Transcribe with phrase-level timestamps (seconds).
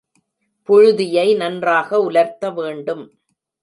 [0.69, 3.05] புழுதியை நன்றாக உலர்த்த வேண்டும்.